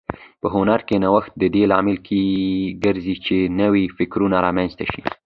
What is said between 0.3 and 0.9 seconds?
په هنر